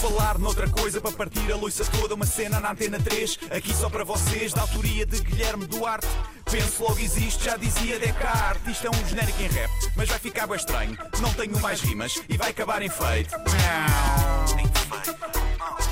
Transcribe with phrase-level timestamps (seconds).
[0.00, 3.90] falar noutra coisa para partir a loiça toda, uma cena na antena 3, aqui só
[3.90, 6.06] para vocês, da autoria de Guilherme Duarte.
[6.50, 8.66] Penso logo existe, já dizia Descartes.
[8.66, 10.96] Isto é um genérico em rap, mas vai ficar bem estranho.
[11.20, 13.36] Não tenho mais rimas e vai acabar em feito.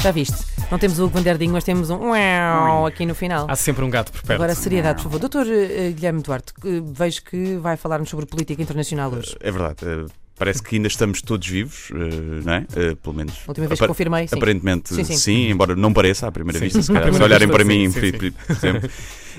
[0.00, 0.38] Já viste?
[0.70, 3.46] Não temos o Hugo Van Der Ding, mas temos um uau aqui no final.
[3.48, 4.40] Há sempre um gato por perto.
[4.40, 5.18] Agora, seriedade, por favor.
[5.18, 6.54] Doutor eh, Guilherme Duarte,
[6.94, 9.36] vejo que vai falar-nos sobre política internacional hoje.
[9.40, 10.08] É verdade.
[10.38, 12.66] Parece que ainda estamos todos vivos, eh, não é?
[12.76, 13.34] Eh, Pelo menos.
[13.46, 14.36] A última vez que apar- confirmei, sim.
[14.36, 15.50] Aparentemente Sim, sim, sim.
[15.50, 16.64] embora não pareça à primeira Sim.
[16.66, 18.30] vista, se calhar, se olharem para mim, sim, por- sim.
[18.32, 18.90] por exemplo.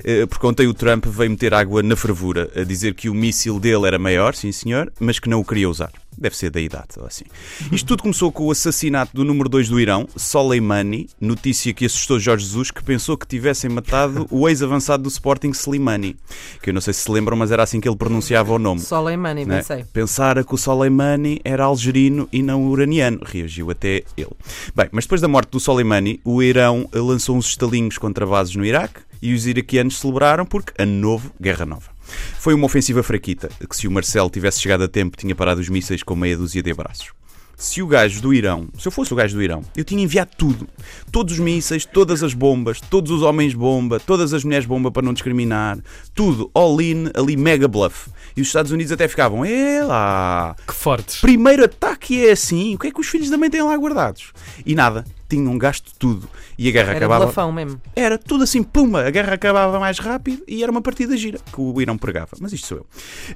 [0.03, 3.59] Eh, Porque ontem o Trump veio meter água na fervura, a dizer que o míssil
[3.59, 5.91] dele era maior, sim senhor, mas que não o queria usar.
[6.19, 7.25] Deve ser da idade, ou assim.
[7.71, 12.19] Isto tudo começou com o assassinato do número 2 do Irão, Soleimani, notícia que assustou
[12.19, 16.15] Jorge Jesus, que pensou que tivessem matado o ex-avançado do Sporting, Slimani.
[16.61, 18.81] Que eu não sei se se lembram, mas era assim que ele pronunciava o nome.
[18.81, 19.55] Soleimani, Né?
[19.55, 19.85] bem sei.
[19.93, 24.31] Pensara que o Soleimani era algerino e não uraniano, reagiu até ele.
[24.75, 28.65] Bem, mas depois da morte do Soleimani, o Irão lançou uns estalinhos contra bases no
[28.65, 31.98] Iraque e os iraquianos celebraram porque ano novo, guerra nova.
[32.39, 35.69] Foi uma ofensiva fraquita, que se o Marcelo tivesse chegado a tempo tinha parado os
[35.69, 37.09] mísseis com meia dúzia de abraços.
[37.57, 40.31] Se o gajo do Irão, se eu fosse o gajo do Irão, eu tinha enviado
[40.37, 40.65] tudo.
[41.11, 45.01] Todos os mísseis, todas as bombas, todos os homens bomba, todas as mulheres bomba para
[45.01, 45.77] não discriminar,
[46.15, 48.09] tudo, all in, ali mega bluff.
[48.37, 51.19] E os Estados Unidos até ficavam, é lá, Que fortes.
[51.19, 54.31] primeiro ataque é assim, o que é que os filhos também têm lá guardados?
[54.65, 56.27] E nada, tinham gasto tudo.
[56.57, 57.25] E a guerra Era acabava.
[57.25, 57.79] blafão mesmo.
[57.95, 61.61] Era tudo assim, pumba, a guerra acabava mais rápido e era uma partida gira que
[61.61, 62.31] o Irão pregava.
[62.39, 62.85] Mas isto sou eu.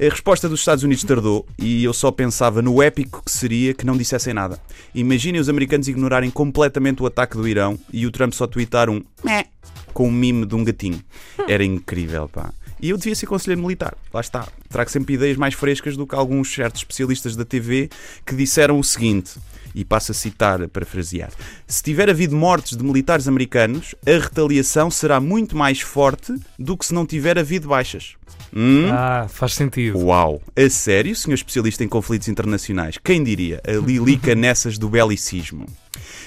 [0.08, 3.85] A resposta dos Estados Unidos tardou e eu só pensava no épico que seria que
[3.85, 4.59] não dissessem nada.
[4.94, 9.02] Imaginem os americanos ignorarem completamente o ataque do Irão e o Trump só tweetar um
[9.23, 9.45] meh
[9.94, 11.00] com um mime de um gatinho.
[11.47, 12.52] Era incrível, pá.
[12.81, 13.95] E eu devia ser conselheiro militar.
[14.13, 14.47] Lá está.
[14.67, 17.89] Trago sempre ideias mais frescas do que alguns certos especialistas da TV
[18.25, 19.35] que disseram o seguinte.
[19.75, 21.31] E passo a citar, a parafrasear.
[21.67, 26.85] Se tiver havido mortes de militares americanos, a retaliação será muito mais forte do que
[26.85, 28.16] se não tiver havido baixas.
[28.56, 28.88] Hum?
[28.91, 29.97] Ah, faz sentido.
[29.97, 30.41] Uau!
[30.56, 33.00] A sério, senhor especialista em conflitos internacionais?
[33.03, 33.59] Quem diria?
[33.67, 35.66] A Lilica nessas do belicismo.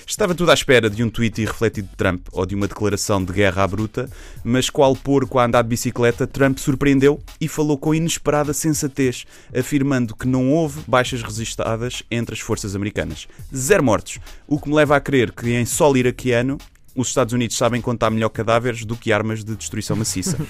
[0.06, 3.32] Estava tudo à espera de um tweet irrefletido de Trump ou de uma declaração de
[3.32, 4.08] guerra à bruta,
[4.44, 9.24] mas qual porco a andar de bicicleta, Trump surpreendeu e falou com inesperada sensatez,
[9.56, 13.26] afirmando que não houve baixas registadas entre as forças americanas.
[13.54, 16.58] Zero mortos, o que me leva a crer que em solo iraquiano
[16.94, 20.36] os Estados Unidos sabem contar melhor cadáveres do que armas de destruição maciça.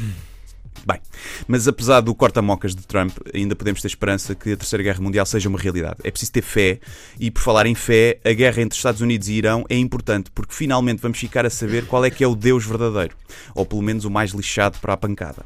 [0.87, 1.01] Bem,
[1.49, 5.27] mas apesar do corta-mocas de Trump, ainda podemos ter esperança que a Terceira Guerra Mundial
[5.27, 5.97] seja uma realidade.
[6.05, 6.79] É preciso ter fé,
[7.19, 10.55] e por falar em fé, a guerra entre Estados Unidos e Irão é importante, porque
[10.55, 13.17] finalmente vamos ficar a saber qual é que é o Deus verdadeiro,
[13.53, 15.45] ou pelo menos o mais lixado para a pancada.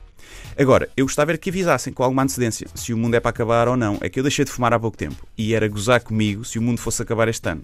[0.59, 3.69] Agora, eu gostava era que avisassem com alguma antecedência se o mundo é para acabar
[3.69, 3.99] ou não.
[4.01, 6.63] É que eu deixei de fumar há pouco tempo e era gozar comigo se o
[6.63, 7.63] mundo fosse acabar este ano.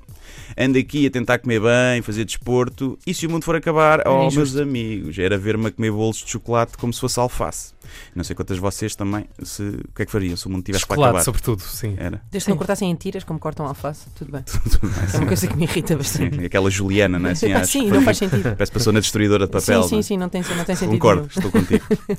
[0.57, 4.25] Ando aqui a tentar comer bem, fazer desporto e se o mundo for acabar, oh
[4.27, 4.57] injusto.
[4.57, 7.75] meus amigos, era ver-me a comer bolos de chocolate como se fosse alface.
[8.15, 10.85] Não sei quantas vocês também, se, o que é que fariam se o mundo tivesse
[10.87, 11.25] para Chocolate, acabar?
[11.25, 11.95] sobretudo, sim.
[11.97, 12.21] Era.
[12.31, 14.43] Desde que não cortassem em tiras, como cortam alface, tudo bem.
[14.47, 15.15] Tudo mais.
[15.15, 16.37] É uma coisa que me irrita bastante.
[16.37, 17.33] Sim, aquela Juliana, não é?
[17.33, 18.43] Assim, às- sim, não faz sentido.
[18.43, 19.63] Parece que passou na destruidora de papel.
[19.63, 19.89] sim, não é?
[19.89, 20.93] sim, sim, não tem, não tem sentido.
[20.99, 21.85] Concordo, estou contigo.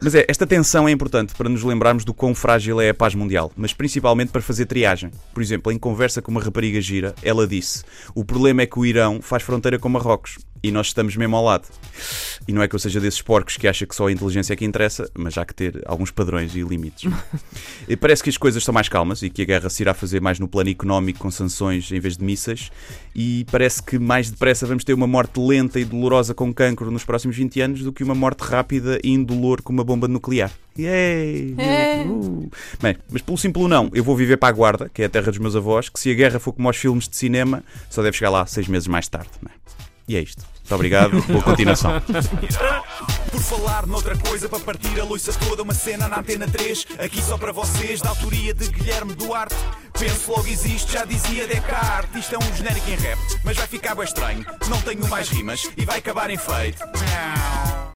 [0.00, 3.14] Mas é, esta tensão é importante para nos lembrarmos do quão frágil é a paz
[3.14, 5.10] mundial, mas principalmente para fazer triagem.
[5.32, 7.84] Por exemplo, em conversa com uma rapariga gira, ela disse:
[8.14, 11.44] O problema é que o Irão faz fronteira com Marrocos e nós estamos mesmo ao
[11.44, 11.68] lado.
[12.48, 14.56] E não é que eu seja desses porcos que acha que só a inteligência é
[14.56, 17.12] que interessa, mas há que ter alguns padrões e limites.
[17.86, 20.20] E Parece que as coisas estão mais calmas e que a guerra se irá fazer
[20.20, 22.70] mais no plano económico com sanções em vez de mísseis
[23.14, 27.04] e parece que mais depressa vamos ter uma morte lenta e dolorosa com cancro nos
[27.04, 30.50] próximos 20 anos do que uma morte rápida e indolor com uma bomba nuclear.
[30.78, 31.54] Yay!
[31.58, 32.04] É.
[32.06, 32.50] Uh.
[32.80, 35.30] Bem, mas pelo simples não, eu vou viver para a Guarda, que é a terra
[35.30, 38.16] dos meus avós, que se a guerra for como aos filmes de cinema, só deve
[38.16, 39.30] chegar lá seis meses mais tarde.
[39.40, 39.54] não é?
[40.08, 40.44] E é isto.
[40.64, 41.92] Muito obrigado, boa continuação.
[43.30, 47.20] Por falar noutra coisa, para partir a loiça toda, uma cena na antena 3, aqui
[47.20, 49.54] só para vocês, da autoria de Guilherme Duarte.
[49.98, 52.24] Penso logo existe, já dizia Descartes.
[52.24, 54.46] Isto é um genérico em rap, mas vai ficar bem estranho.
[54.68, 56.78] Não tenho mais rimas e vai acabar em feito.